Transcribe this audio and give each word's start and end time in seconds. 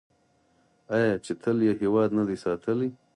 آیا 0.95 1.13
چې 1.25 1.31
تل 1.41 1.57
یې 1.67 1.73
هیواد 1.81 2.09
نه 2.17 2.23
دی 2.27 2.37
ساتلی؟ 2.43 2.89